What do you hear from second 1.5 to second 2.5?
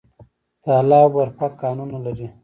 کانونه لري؟